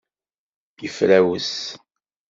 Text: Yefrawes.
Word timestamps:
Yefrawes. 0.81 1.49